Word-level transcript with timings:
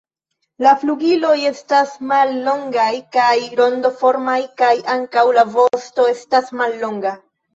La 0.65 0.69
flugiloj 0.83 1.33
estas 1.49 1.91
mallongaj 2.11 2.87
kaj 3.17 3.35
rondoformaj, 3.61 4.39
kaj 4.61 4.71
ankaŭ 4.97 5.27
la 5.39 5.45
vosto 5.59 6.07
estas 6.15 6.49
mallonga. 6.63 7.13